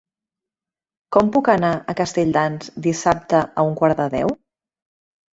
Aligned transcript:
Com 1.17 1.27
puc 1.35 1.49
anar 1.53 1.69
a 1.75 1.93
Castelldans 1.99 2.71
dissabte 2.85 3.41
a 3.41 3.67
un 3.67 3.77
quart 3.83 4.01
de 4.01 4.07
deu? 4.15 4.33